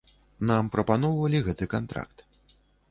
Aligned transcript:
Нам 0.51 0.71
прапаноўвалі 0.75 1.43
гэты 1.51 1.71
кантракт. 1.79 2.27